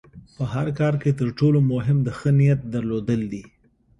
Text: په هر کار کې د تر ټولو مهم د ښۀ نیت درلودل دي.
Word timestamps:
په 0.35 0.43
هر 0.53 0.67
کار 0.79 0.93
کې 1.01 1.09
د 1.13 1.17
تر 1.19 1.27
ټولو 1.39 1.59
مهم 1.73 1.97
د 2.03 2.09
ښۀ 2.17 2.31
نیت 2.39 2.59
درلودل 2.75 3.21
دي. 3.33 3.43